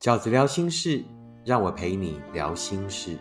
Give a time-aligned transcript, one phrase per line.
[0.00, 1.04] 饺子聊心事，
[1.44, 3.18] 让我陪你聊心事。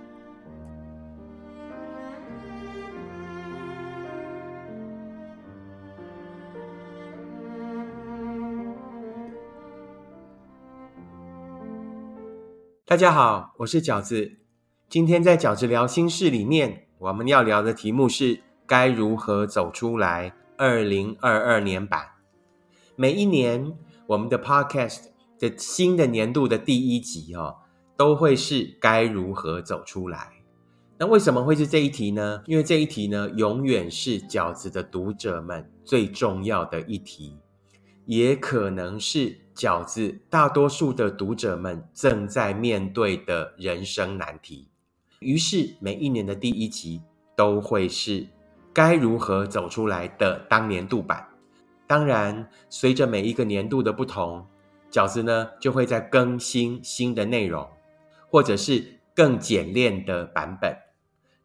[12.85, 14.37] 大家好，我是饺子。
[14.87, 20.33] 今天在饺子聊心事里面，我们要聊的题目是该如何走出来。
[20.55, 22.07] 二零二二年版，
[22.95, 23.77] 每一年
[24.07, 25.08] 我们的 Podcast
[25.39, 27.55] 的新的年度的第一集哦，
[27.97, 30.33] 都会是该如何走出来。
[30.97, 32.43] 那为什么会是这一题呢？
[32.45, 37.37] 因为这一题呢，永远是饺子的读者们最重要的一题，
[38.05, 44.69] 也可能是饺子大多数的读者们正在面对的人生难题。
[45.19, 47.01] 于是每一年的第一集
[47.35, 48.27] 都会是。
[48.71, 51.27] 该如何走出来的当年度版？
[51.87, 54.45] 当然，随着每一个年度的不同，
[54.91, 57.67] 饺子呢就会在更新新的内容，
[58.29, 60.77] 或者是更简练的版本。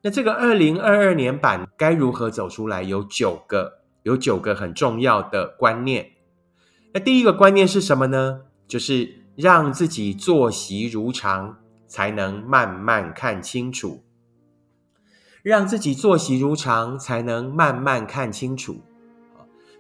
[0.03, 2.83] 那这个二零二二年版该如何走出来？
[2.83, 6.11] 有九个，有九个很重要的观念。
[6.93, 8.43] 那第一个观念是什么呢？
[8.69, 14.05] 就是让自己作息如常，才能慢慢看清楚。
[15.43, 18.81] 让自己作息如常，才能慢慢看清楚。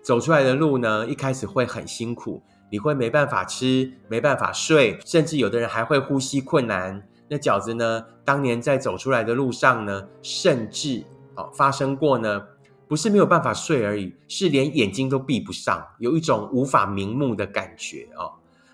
[0.02, 2.42] 走出来的路呢，一开始会很辛苦，
[2.74, 7.06] 你会没办法吃，没办法睡，甚至有的人还会呼吸困难。
[7.28, 11.04] 那饺子呢，当年在走出来的路上呢，甚至
[11.36, 12.44] 哦发生过呢，
[12.88, 18.32] 不是没有办法睡而已，是连眼睛都闭不上，有一种无法瞑目的感觉哦。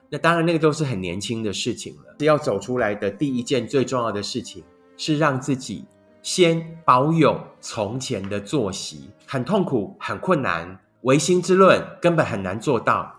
[0.08, 2.16] 那当然，那个都是很年轻的事情了。
[2.20, 4.64] 要走出来的第一件最重要的事情，
[4.96, 5.84] 是让自己。
[6.22, 10.80] 先保有从前的作息，很痛苦，很困难。
[11.02, 13.10] 唯心之论根本很难做到，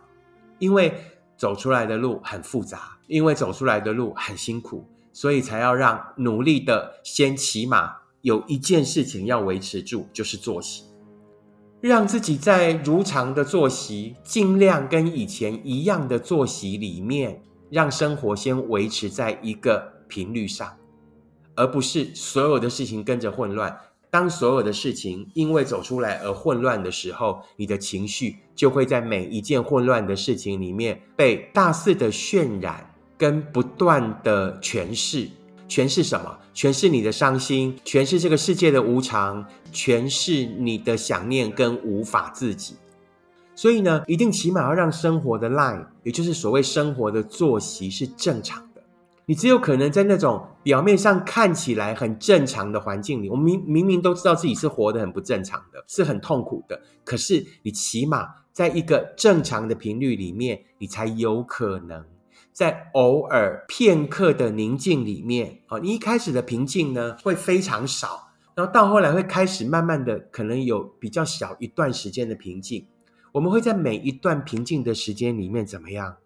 [0.62, 0.94] 因为
[1.36, 10.84] 走出来的路很复杂，因为走出来的路很辛苦，所以才要让努力的先起码有一件事情要维持住，就是作息，
[11.82, 17.42] 让自己在如常的作息，尽量跟以前一样的作息里面，
[17.72, 20.78] 让生活先维持在一个频率上。
[21.54, 23.78] 而不是所有的事情跟着混乱。
[24.12, 35.30] 当所有的事情因为走出来而混乱的时候，你的情绪就会在每一件混乱的事情里面被大肆的渲染，跟不断的诠释。
[35.70, 36.38] 诠释什么？
[36.54, 42.76] 诠释你的伤心，诠释这个世界的无常，诠释你的想念跟无法自己。
[43.56, 48.68] 所以呢，一定起码要让生活的 line，也就是所谓生活的作息是正常。
[49.32, 56.82] 你只有可能在那种表面上看起来很正常的环境里，我们明明明都知道自己是活得很不正常的，是很痛苦的。
[57.06, 62.04] 可是你起码在一个正常的频率里面，你才有可能
[62.52, 72.86] 在偶尔片刻的宁静里面，哦，你一开始的平静呢会非常少，然后到后来会开始慢慢的可能有比较小一段时间的平静。
[73.32, 76.18] 我们会在每一段平静的时间里面怎么样？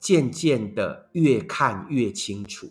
[0.00, 2.70] 渐渐的越看越清楚，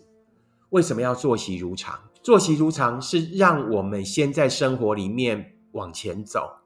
[0.70, 2.00] 为什么要作息如常？
[2.22, 6.56] 作息如常是让我们先在生活里面往前走。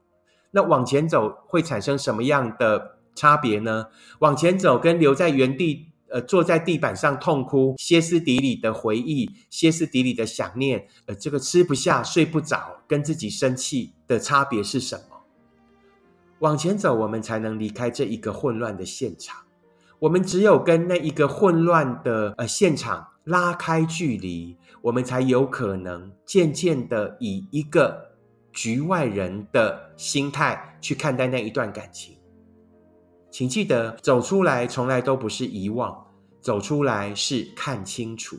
[0.51, 3.85] 那往前走会产生什么样的差别呢？
[4.19, 15.21] 往前走跟留在原地，呃，坐在地板上痛哭、歇斯底里的回忆、歇斯底里的想念，呃，这个吃不下、睡不着，跟自己生气的差别是什么？
[16.39, 19.44] 往前走，我们才能离开这一个混乱的现场。
[20.05, 28.11] 我们只有跟那一个混乱的呃现场拉开距离，我们才有可能渐渐的以一个
[28.53, 32.15] 局外人的心态去看待那一段感情。
[33.31, 36.05] 请记得，走出来从来都不是遗忘，
[36.39, 38.37] 走出来是看清楚。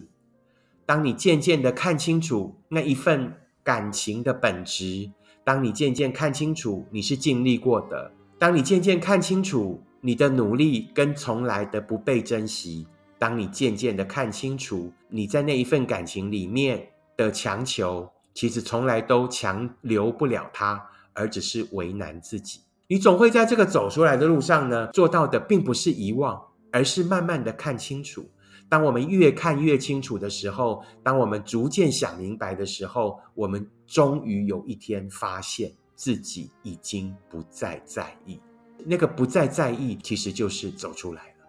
[0.87, 3.35] 当你渐渐的看清楚那一份
[3.65, 5.11] 感情的本质，
[5.43, 9.83] 当你渐渐看清楚你是经历过的，当你渐渐看清楚。
[10.07, 12.87] 你的努力跟从来的不被珍惜，
[13.19, 20.81] 当你渐渐的看清楚，你在那一份感情里面的强求，其实从来都强留不了他，
[21.13, 22.61] 而只是为难自己。
[22.87, 28.31] 你总会在这个走出来的路上呢，做到的并不是遗忘，而是慢慢的看清楚。
[28.69, 38.39] 当我们越看越清楚的时候，当我们逐渐想明白的时候，我们终于有一天发现自己已经不再在意。
[38.85, 41.47] 那个不再在意，其实就是走出来了，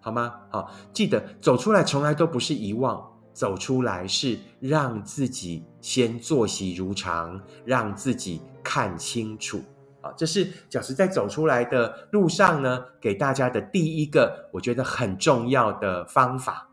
[0.00, 0.34] 好吗？
[0.50, 9.62] 好，记得走出来从来都不是遗忘，走出来是让自己先作息如常，让自己看清楚。
[10.02, 16.66] 啊，这是饺子在走出来的路上呢，给大家的第一个我觉得很重要的方法。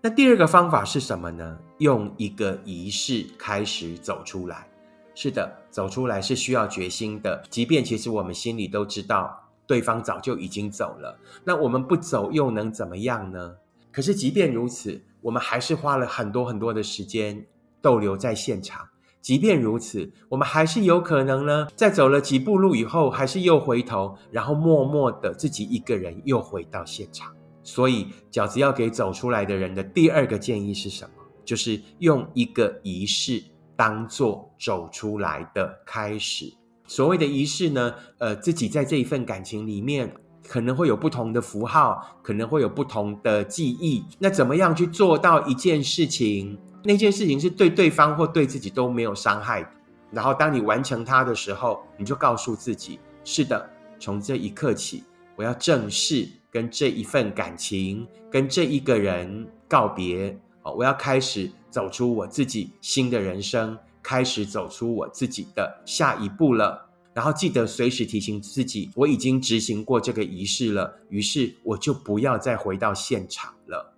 [0.00, 1.58] 那第二个方法是什么呢？
[1.78, 4.68] 用一个仪式开始走出来。
[5.14, 7.42] 是的，走出来是需要决心的。
[7.50, 13.54] 即便其实我们心里都知道对方早就已经走了，那我们不走又能怎么样呢？
[13.90, 17.44] 可是即便如此，我们还是花了很多很多的时间
[17.80, 18.88] 逗留在现场。
[19.20, 27.32] 即便如此，我们还是有可能呢，在走了几步路以后，还是又回头，然后默默的自己一个人又回到现场。
[27.62, 31.22] 所以，饺子要给走出来的人的第二个建议是什么？
[31.44, 33.40] 就是用一个仪式。
[33.82, 36.54] 当做走出来的开始。
[36.86, 40.14] 所谓的仪式呢，呃，自己在这一份感情里面
[40.46, 44.04] 可能会有不同的符号，可能会有不同的记忆。
[44.20, 46.56] 那怎么样去做到一件事情？
[46.84, 49.68] 那件事情是对对方或对自己都没有伤害。
[50.12, 53.68] 然后当你完成它的时候，你就告诉自己：是的，
[53.98, 55.02] 从这一刻起，
[55.34, 60.38] 我要正式跟这一份感情、跟这一个人告别。
[60.62, 66.88] 哦，我要开始走出我自己新的人生，开始走出我自己的下一步了。
[67.14, 73.92] 然后记得随时提醒自己，我已经执行过这个仪式了，于是我就不要再回到现场了。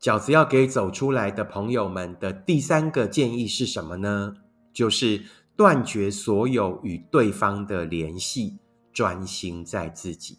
[0.00, 4.36] 饺子要给走出来的朋友们的第三个建议是什么呢？
[4.72, 5.24] 就是
[5.56, 8.58] 断绝所有与对方的联系，
[8.92, 10.38] 专心在自己，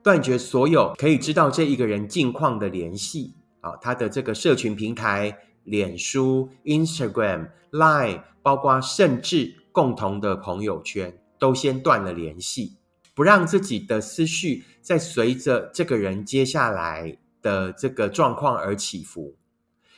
[0.00, 3.34] 断绝所有可以知道这一个人近况的联系。
[3.60, 12.76] 啊，他的这个社群平台，脸书、Instagram、Line，包括甚至共同的朋友圈，都先断了联系，
[13.14, 19.36] 不让自己的思绪在随着这个人接下来的这个状况而起伏。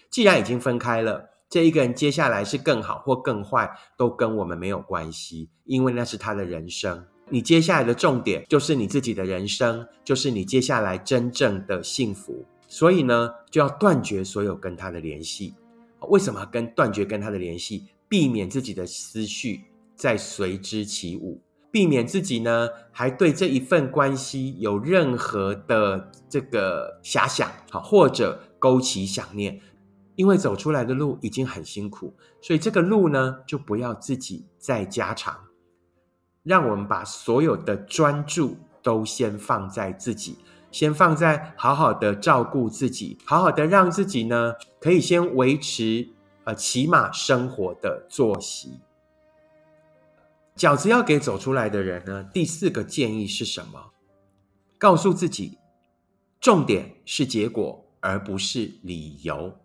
[0.08, 7.06] 既然已经分开了，这一个人接下来是更好或更坏，都跟我们没有关系，因为那是他的人生。
[7.28, 12.44] 你接下来的重点就是你自己的人生，就是你接下来真正的幸福。
[12.70, 15.56] 所以呢，就要断绝所有跟他的联系。
[16.08, 17.88] 为什么跟断绝跟他的联系？
[18.08, 19.64] 避免自己的思绪
[19.96, 29.60] 再随之起舞，避免自己呢还对这一份关系有任何的这个遐想，好或者勾起想念。
[30.14, 35.36] 因为走出来的路已经很辛苦，所以这个路呢就不要自己再加长。
[36.44, 40.36] 让我们把所有的专注都先放在自己。
[40.70, 46.08] 先放在好好的照顾自己，好好的让自己呢，可以先维持
[46.44, 48.80] 呃起码生活的作息。
[50.56, 53.92] 饺子要给走出来的人呢，第四个建议是什么？
[54.78, 55.58] 告诉自己，
[56.40, 59.56] 重点是结果，而不是理由。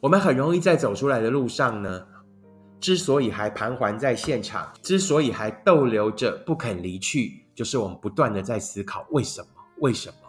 [0.00, 2.06] 我们很容易在走出来的路上呢，
[2.78, 9.48] 之所以还盘桓在现场，之所以还逗留着不肯离去，就是我们不断的在思考为什么？
[9.78, 10.27] 为什么？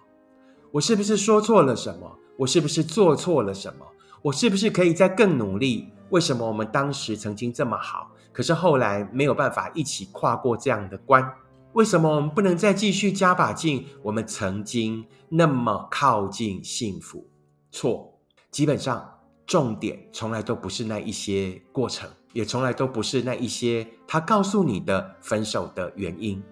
[0.71, 2.18] 我是不是说错了什么？
[2.38, 3.86] 我是不是做错了什么？
[4.21, 5.89] 我是不是可以再更努力？
[6.10, 11.27] 为什么我们当时曾经这么好，可是后来没有办法一起跨过这样的关？
[11.74, 13.86] 为什么我们不能再继续加把劲？
[14.04, 17.25] 我们曾经那么靠近幸福，
[17.71, 18.19] 错。
[18.51, 19.07] 基本上，
[19.45, 26.44] 重点从来都不是那一些过程，也从来都不是那一些他告诉你的分手的原因。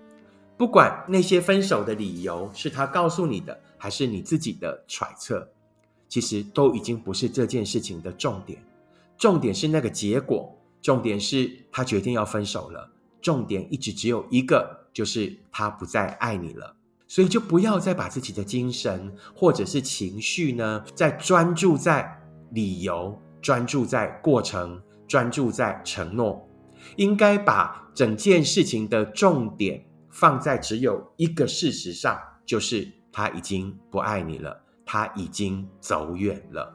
[0.57, 3.57] 不管那些分手的理由是他告诉你的。
[3.79, 5.47] 还是你自己的揣测，
[6.09, 8.59] 其实都已经不是这件事情的重点。
[9.19, 12.89] 重点是那个结果，重点是他决定要分手了。
[13.21, 16.75] 重点一直只有一个，就是他不再爱你了。
[17.07, 26.49] 所以就不要再把自己的精神或者是情绪呢，再专注在理由、专注在过程、专注在承诺。
[26.95, 32.91] 应该把整件事情的重点放在只有一个事实上，就是。
[33.09, 36.71] 他已经不爱你了，他已经走远了，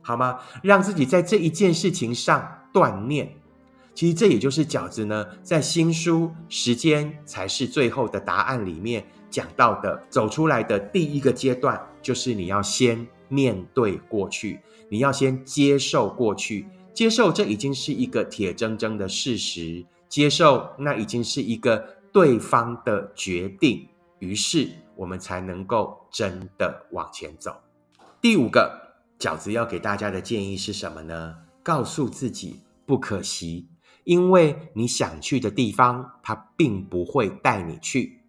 [0.00, 0.38] 好吗？
[0.62, 3.30] 让自己在这一件事情上断念。
[3.92, 23.86] 其实这也就是饺子呢，在新书《时间才是最后的答案》里面讲到的，走出来的第一个阶段，就是你要先面对过去，你要先接受过去，接受这已经是一个铁铮铮的事实，接受那已经是一个对方的决定，
[24.20, 24.70] 于是。
[24.96, 27.52] 我们才能够真的往前走。
[28.20, 31.34] 第五个饺子要给大家的建议是什么呢？
[31.64, 33.68] 告诉自己不可惜，
[34.04, 38.20] 因为你想去的地方，他并不会带你去，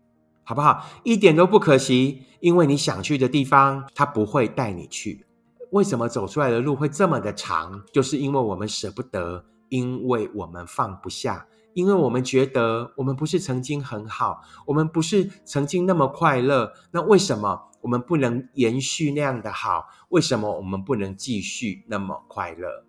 [0.44, 0.88] 好不好？
[1.04, 5.27] 一点都不可惜，因为你想去的地方，他不会带你去。
[5.70, 7.84] 为什么走出来的路会这么的长？
[7.94, 11.46] 就是因为我们舍不得，因为我们放不下。
[11.75, 19.89] 因为我们觉得我们不是曾经很好，我们不是曾经那么快乐，那为什么我们不能延续那样的好？
[20.08, 22.86] 为什么我们不能继续那么快乐？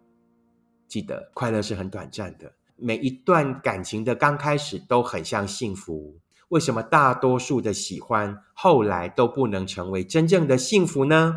[0.86, 2.52] 记得，快乐是很短暂的。
[2.76, 6.20] 每一段感情的刚开始都很像幸福。
[6.50, 11.34] 为什么大多数的喜欢后来都不能成为真正的幸福呢？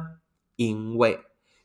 [0.56, 1.20] 因为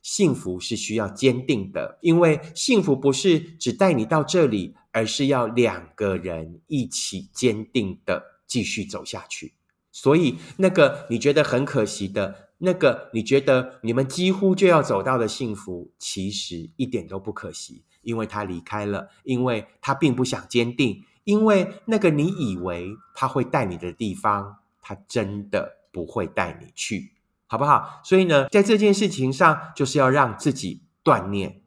[0.04, 9.54] 幸福是需要坚定的，因为幸福不是只带你到这里，而是要两个人一起坚定的继续走下去。
[9.90, 21.02] 所以，那个你觉得很可惜的，那个你觉得你们几乎就要走到的幸福，其实一点都不可惜，因为他离开了，因为他并不想坚定。
[21.24, 27.12] 因为那个你以为他会带你的地方，他真的不会带你去，
[27.46, 28.00] 好不好？
[28.04, 31.62] 所以呢，在这件事情上，就是要让自己锻炼，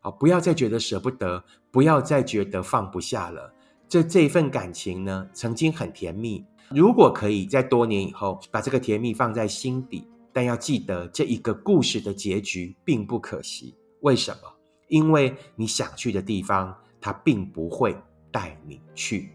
[0.00, 3.52] 好，不要再觉得舍不得，不要再觉得放不下了。
[3.88, 13.74] 这这一份感情呢，曾经很甜蜜，如果可以在多年以后把这个甜蜜放在心底，但要记得这一个故事的结局并不可惜。
[14.00, 14.40] 为什么？
[14.88, 17.96] 因为你想去的地方，它并不会。
[18.30, 19.30] 带你去，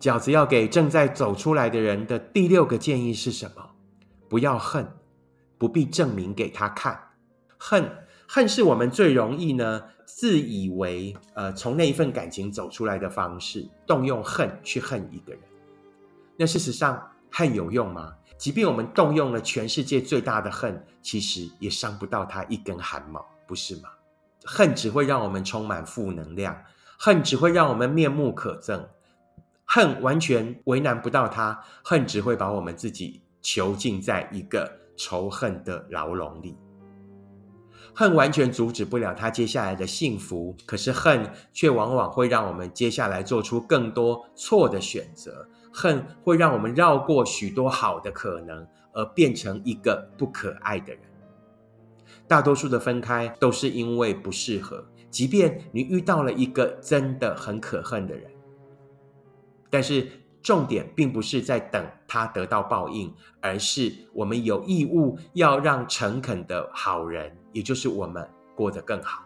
[0.00, 3.62] 饺子要给正在走出来的人的第六个建议是什么？
[4.30, 4.90] 不要恨，
[5.60, 6.98] 不必证明给他看。
[7.58, 7.92] 恨，
[8.26, 15.42] 恨是我们最容易呢自以为呃从那一份感情走出来的方式，动用恨去恨一个人。
[16.38, 18.14] 那事实上，恨有用吗？
[18.38, 23.90] 即便我们动用了全世界最大的恨，其实也伤不到他一根汗毛，不是吗？
[24.44, 26.56] 恨只会让我们充满负能量。
[26.98, 28.86] 恨只会让我们面目可憎，
[29.66, 36.54] 恨完全为难不到他，恨只会把我们自己囚禁在一个仇恨的牢笼里。
[37.94, 45.48] 恨完全阻止不了他接下来的幸福，可是恨却往往会让我们接下来做出更多错的选择。
[45.72, 51.02] 恨会让我们绕过许多好的可能，而变成一个不可爱的人。
[52.28, 54.84] 大多数的分开都是因为不适合。
[55.10, 58.30] 即便你遇到了一个真的很可恨的人，
[59.68, 60.06] 但是
[60.42, 69.22] 重点并不是在等他得到报应，而是我们有义务要让诚恳的好人，也就是我们过得更好。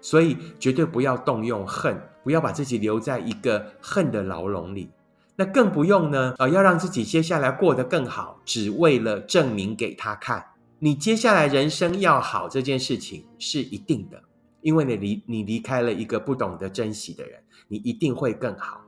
[0.00, 4.90] 所以绝对不要动用恨，不要把自己留在一个恨的牢笼里。
[5.36, 10.44] 那更不用呢，呃，要让自己接下来过得更好，只为了证明给他看，
[10.78, 14.22] 你接下来人生要好这件事情是一定的。
[14.62, 18.82] 因为你离你离开了一个不懂得珍惜的人，你一定会更好。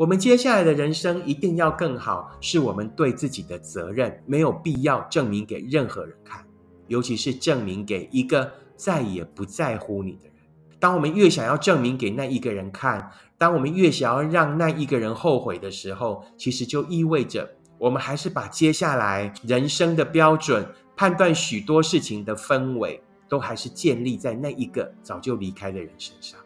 [0.00, 6.42] 我们接下来的人生一定要更好，是我们对自己的责任，没有必要证明给任何人看，
[6.86, 10.36] 尤其是证明给一个再也不在乎你的人。
[10.78, 20.66] 当我们越想要证明给那一个人看，当我们越想要让那一个人后悔的时候，其实就意味着我们还是把接下来人生的标准、
[20.96, 23.02] 判断许多事情的氛围。
[23.28, 26.40] 都还是建立在那一个早就离开的人身上。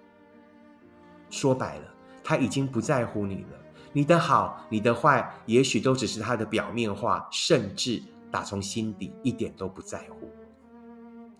[1.30, 1.93] 说白了，
[2.24, 3.58] 他已经不在乎你了。
[3.92, 10.28] 你的好，你的坏，也许都只是他的表面化，甚至打从心底一点都不在乎。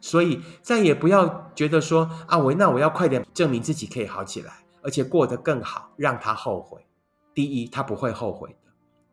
[0.00, 6.87] 所以，再也不要觉得说啊，我那我要快点证明自己可以好起来，而且过得更好，让他后悔。
[7.33, 8.71] 第一，他不会后悔的；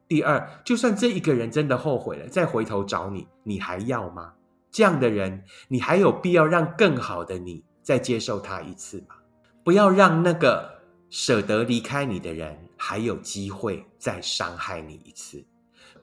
[0.08, 4.34] 第二，就算这一个人真的后悔了，再回头找你，你还要吗？
[4.70, 9.16] 这样的人，你还有必要让更好的你再接受他一次吗？
[9.64, 10.81] 不要让那个
[11.12, 15.46] 舍得离开你的人还有机会再伤害你一次。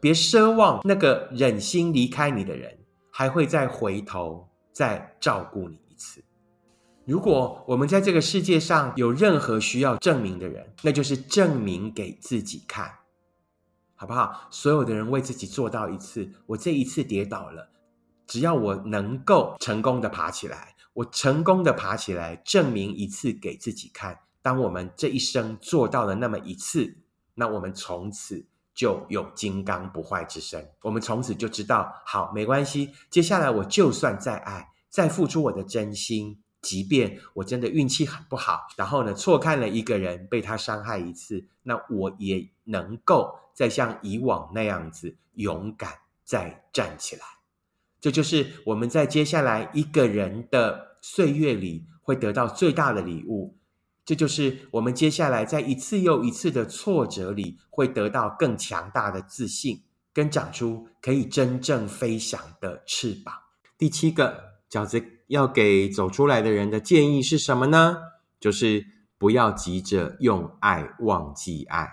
[0.00, 2.78] 别奢望那个忍心离开你的人
[3.10, 6.22] 还会再回头再照顾你一次。
[7.04, 12.92] 如果我们在这个世界上有任何需要证明的人，那就是证明给自己看，
[13.96, 14.46] 好不好？
[14.50, 17.70] 所有的人为自己做到一次，我这一次跌倒了。
[18.26, 24.18] 只要我能够成功的爬起来，我成功的爬起来，证明一次给自己看。
[24.48, 26.96] 当我们这一生做到了那么一次，
[27.34, 30.70] 那我们从此就有金刚不坏之身。
[30.80, 32.94] 我们从此就知道，好，没关系。
[33.10, 45.92] 接下来我就算再爱，再付出我的真心，即便我真的运气很不好，然后呢错看了一个人，被他伤害一次，那我也能够再像以往那样子勇敢
[46.24, 47.22] 再站起来。
[48.00, 53.57] 这就是我们在接下来一个人的岁月里会得到最大的礼物。
[54.08, 59.82] 这就是我们接下来在一次又一次的挫折里会得到更强大的自信，
[60.14, 63.34] 跟长出可以真正飞翔的翅膀。
[63.76, 67.98] 第七个饺子要给走出来的人的建议是什么呢？
[68.40, 68.86] 就是
[69.18, 71.86] 不要急着用爱忘记爱。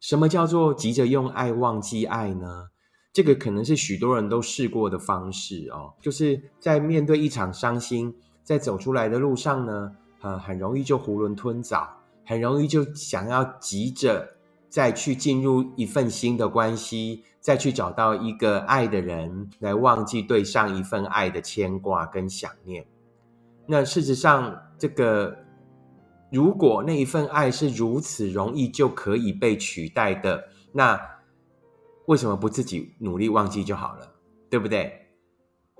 [0.00, 2.68] 什么叫做急着用爱忘记爱呢？
[3.12, 11.88] 这个可能是许多人都试过的方式哦，就是在面对一场伤心，在走出来的路上呢，呃，很容易就囫囵吞枣，
[12.24, 14.28] 很容易就想要急着
[14.68, 22.86] 再去进入一份新的关系，再去找到一个爱的人，来忘记对上一份爱的牵挂跟想念。
[23.66, 25.36] 那事实上，这个
[26.30, 31.00] 如果那一份爱是如此容易就可以被取代的，那。
[32.06, 34.08] 为什么不自己努力忘记就好了，
[34.48, 35.05] 对不对？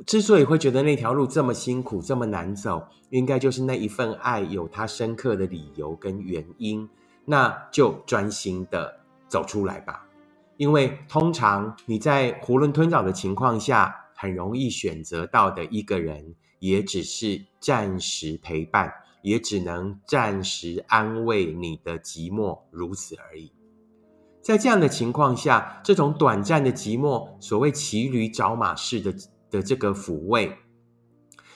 [0.05, 6.89] 之所以会觉得那条路这么辛苦、这么难走，应该就是那一份爱有它深刻的理由跟原因。
[7.25, 10.07] 那就专心的走出来吧。
[10.59, 23.51] 因为通常你在囫囵吞枣的情况下，很容易选择到的一个人，也只是暂时陪伴，也只能暂时安慰你的寂寞，如此而已。
[24.41, 29.13] 在这样的情况下，这种短暂的寂寞，所谓骑驴找马式的
[29.51, 30.53] 的这个抚慰，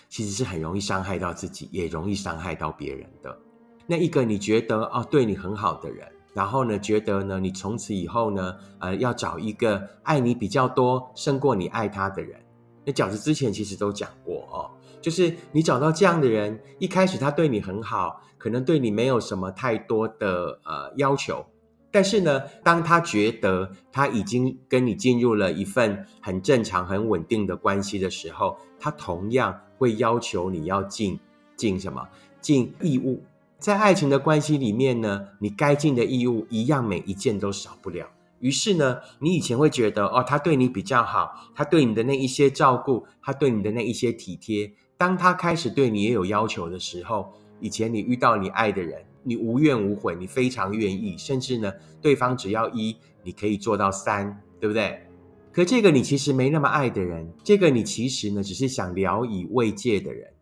[0.09, 3.39] 其实是很容易伤害到自己，也容易伤害到别人的。
[3.87, 12.41] 那一个你觉得哦对你很好的人，然后呢觉得呢你从此以后呢呃要找一个爱你比较多胜过你爱他的人。
[12.85, 14.71] 那饺子之前其实都讲过哦，
[15.03, 21.45] 就是你找到这样的人，一开始他对你很好，可能对你没有什么太多的呃要求。
[21.93, 31.19] 但是呢，当他觉得他已经跟你进入了一份很正常、很稳定的关系的时候，他同样会要求你要尽
[31.57, 32.09] 尽什么？
[32.41, 33.23] 尽义务。
[33.59, 38.07] 在爱情的关系里面呢，你该尽的义务一样每一件都少不了。
[38.39, 49.05] 于是呢，你以前会觉得哦，他对你比较好，他对你的那一些照顾，他对你的那一些体贴，当他开始对你也有要求的时候，以前你遇到你爱的人。
[49.23, 55.07] 你无怨无悔，你非常愿意，甚至呢，对方只要一，你可以做到三，对不对？
[55.53, 60.33] 可这个你其实没那么爱的人，这个你其实呢，只是想聊以慰藉的人，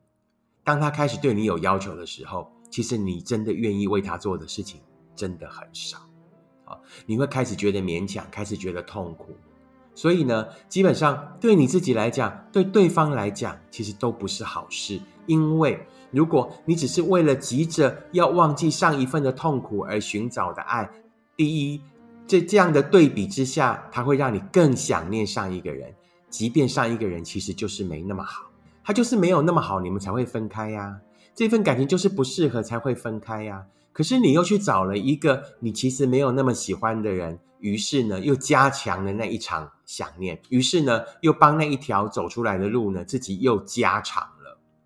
[0.62, 4.80] 当他开始对你有要求的时候，其实你真的愿意为他做的事情
[5.16, 5.98] 真的很少，
[6.64, 9.34] 啊，你会开始觉得勉强，开始觉得痛苦，
[9.94, 15.84] 所以呢，基本上对你自己来讲，对对方来讲，其实都不是好事，因为。
[16.10, 20.88] 如果你只是为了急着要忘记上一份的痛苦而寻找的爱，
[21.36, 21.80] 第一，
[22.26, 25.94] 这这样的对比之下，它会让你更想念上一个人，
[26.30, 28.44] 即便上一个人其实就是没那么好，
[28.82, 30.98] 他就是没有那么好，你们才会分开呀。
[31.34, 33.64] 这份感情就是不适合才会分开呀。
[33.92, 44.26] 可是你又去找了一个你其实没有那么喜欢的人，于是呢，又加强了那一场想念，于是呢，又帮那一条走出来的路呢，自己又加长。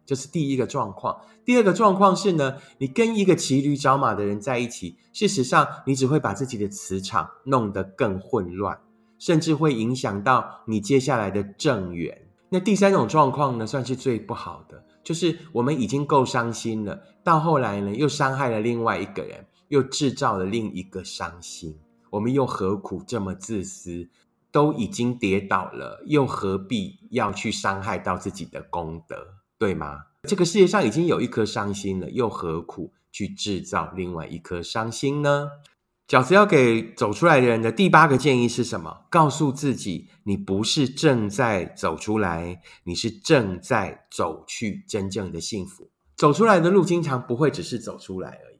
[0.04, 1.20] 这是第一个状况。
[1.44, 8.78] 第二个状况是呢，你跟一个骑驴找马的人在一起，事实上你只会把自己的磁场弄得更混乱，
[9.18, 12.26] 甚至会影响到你接下来的正缘。
[12.48, 21.78] 那第三种状况呢，算是最不好的，就是我们已经够伤心了，到后来呢，又伤害了另外一个人，又制造了另一个伤心。
[22.10, 24.08] 我们又何苦这么自私？
[24.50, 29.16] 都已经跌倒了，又何必要去伤害到自己的功德？
[29.62, 30.06] 对吗？
[30.28, 35.50] 这个世界上已经有一颗伤心了，又何苦去制造另外一颗伤心呢？
[36.08, 39.06] 饺子要给走出来的人的第八个建议是什么？
[39.08, 45.88] 告诉自己，你不是正在走出来，你是正在走去真正的幸福。
[46.16, 48.58] 走出来的路，经常不会只是走出来而已。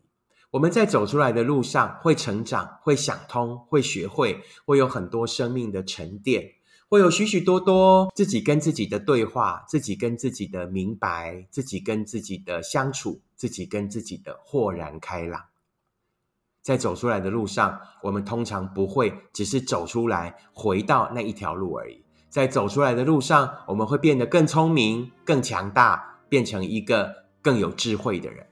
[0.53, 6.53] 我们在走出来的路上，会成长，会想通，会学会，会有很多生命的沉淀。
[6.93, 15.45] 会有许许多多自己跟自己的对话，自己跟自己的明白，自己跟自己的相处，自己跟自己的豁然开朗。
[16.61, 22.05] 在走出来的路上，我们通常不会只是走出来，回到那一条路而已。
[22.29, 28.47] 在走出来的路上，我们会变得更聪明、更强大，变成一个更有智慧的人。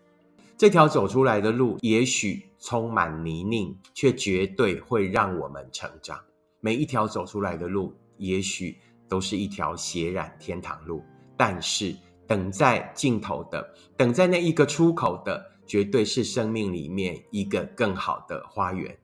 [0.56, 6.18] 这条走出来的路，也许充满泥泞，却绝对会让我们成长。
[6.60, 7.94] 每一条走出来的路。
[8.16, 8.76] 也许
[9.08, 11.02] 都是一条血染天堂路，
[11.38, 11.96] 但是
[12.26, 18.94] 等在尽头的，等在那一个出口的，绝对是生命里面一个更好的花园。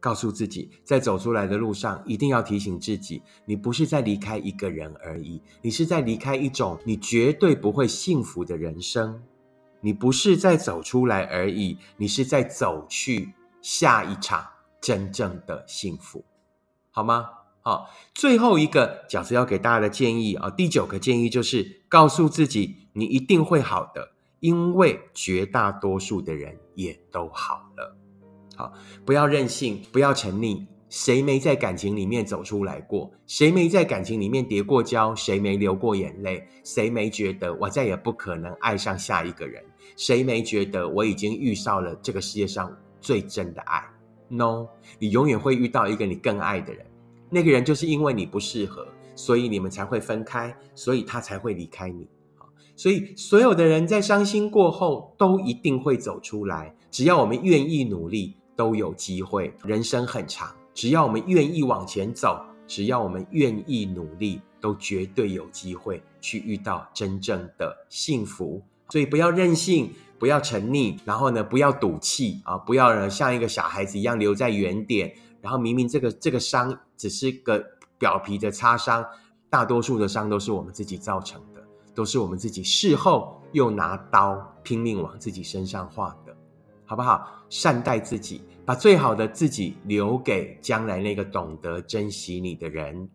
[0.00, 9.22] 告诉自己，在走出来的路上，一定要提醒自己，你不是在离开一个人而已，你是在离开一种你绝对不会幸福的人生。
[9.82, 14.42] 你不是在走出来而已，你是在走去下一场
[14.80, 16.24] 真正的幸福，
[16.94, 17.26] 好吗？
[17.62, 27.96] 好，最后一个饺子要给大家的建议啊，第九个建议就是告诉自己，你一定会好的，因为绝大多数的人也都好了。
[28.56, 28.74] 好，
[29.06, 33.10] 不要任性，不要沉溺，谁没在感情里面走出来过？
[33.26, 35.14] 谁没在感情里面跌过跤？
[35.14, 36.46] 谁没流过眼泪？
[36.62, 39.64] 谁没觉得我再也不可能爱上下一个人？
[39.96, 43.82] 谁没觉得我已经遇上了这个世界上最真的爱
[44.34, 44.68] ？No，
[44.98, 46.86] 你永远会遇到一个你更爱的人。
[47.28, 52.08] 那个人就是因为你不适合，所以你们才会分开，所以他才会离开你。
[52.74, 56.74] 所以所有的人在伤心过后，都一定会走出来。
[56.90, 59.52] 只要我们愿意努力，都有机会。
[59.64, 60.50] 人生很长。
[60.72, 68.62] 只要我们愿意往前走，只要我们愿意努力，都绝对有机会去遇到真正的幸福。
[68.88, 69.90] 所以不要任性，
[70.22, 72.56] 不要沉溺，然后呢，不要赌气啊！
[72.56, 75.12] 不要呢像一个小孩子一样留在原点。
[75.40, 77.60] 然后明明这个这个伤只是个
[77.98, 79.04] 表皮的擦伤，
[79.50, 81.60] 大多数的伤都是我们自己造成的，
[81.92, 86.32] 都是我们自己事后又拿刀拼命往自己身上划的，
[86.86, 87.28] 好不好？
[87.48, 88.42] 善待自己。
[88.64, 93.08] 把最好的自己留给将来那个懂得珍惜你的人。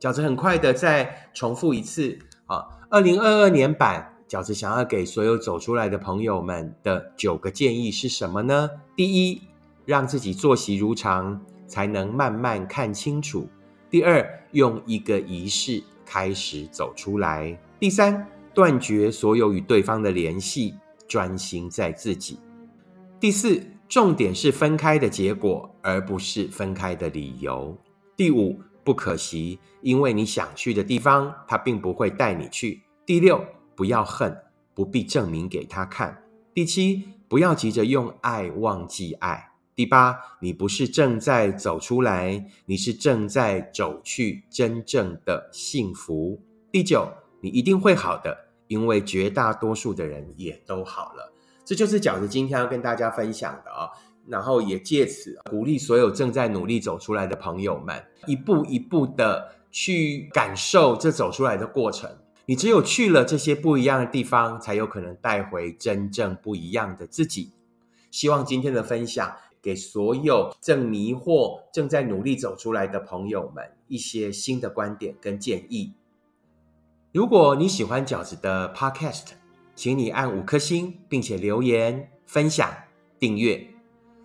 [0.00, 2.64] 饺子很快的再重复一次啊！
[2.88, 8.70] 二零二二年版饺子想要给所有走出来的朋友们的九个建议是什么呢？
[8.96, 9.42] 第一，
[9.84, 13.48] 让自己作息如常，才能慢慢看清楚。
[13.90, 17.58] 第二，用一个仪式开始走出来。
[17.78, 20.74] 第三，断绝所有与对方的联系，
[21.06, 22.38] 专心在自己。
[23.20, 23.62] 第四。
[23.86, 27.76] 重点是分开的结果，而不是分开的理由。
[28.16, 32.82] 第五，不可惜，因为你想去的地方，他并不会带你去。
[33.04, 33.44] 第六，
[33.76, 34.36] 不要恨，
[34.74, 36.22] 不必证明给他看。
[36.52, 39.50] 第七，不要急着用爱忘记爱。
[39.74, 46.40] 第八，你不是正在走出来，你是正在走去真正的幸福。
[46.70, 47.08] 第九，
[47.40, 48.36] 你一定会好的，
[48.68, 51.32] 因为绝大多数的人也都好了。
[51.64, 53.90] 这就是饺子今天要跟大家分享的啊，
[54.28, 62.08] 然后也借此鼓励所有正在努力走出来的朋友们，一步一步的去感受这走出来的过程。
[62.46, 67.52] 你只有去了这些不一样的地方，才有可能带回真正不一样的自己。
[68.10, 75.94] 希望今天的分享给所有正迷惑、正在努力走出来的朋友们一些新的观点跟建议。
[77.12, 79.28] 如果你喜欢饺子的 Podcast，
[79.74, 82.70] 请你按五颗星，并且留言、分享、
[83.18, 83.68] 订阅。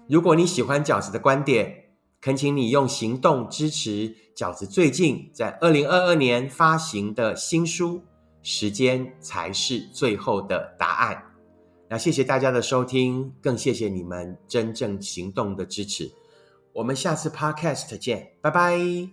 [0.09, 1.85] 如果你喜欢饺子的观点，
[2.19, 7.97] 恳请你用行动支持饺子最近在二零二二年发行的新书
[8.41, 11.15] 《时间才是最后的答案》。
[11.89, 16.11] 那谢谢大家的收听，更谢谢你们真正行动的支持。
[16.71, 19.09] 我们下次 Podcast 见，拜拜。